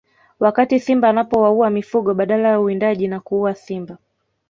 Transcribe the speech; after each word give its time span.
Wakati 0.39 0.79
simba 0.79 1.09
anapowaua 1.09 1.69
mifugo 1.69 2.13
badala 2.13 2.47
ya 2.49 2.59
uwindaji 2.59 3.07
na 3.07 3.19
kuua 3.19 3.55
simba 3.55 3.97